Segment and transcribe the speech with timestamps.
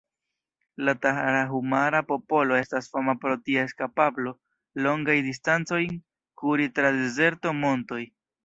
[0.87, 4.35] La Tarahumara-popolo estas fama pro ties kapablo,
[4.87, 5.97] longajn distancojn
[6.45, 8.05] kuri tra dezerto, montoj.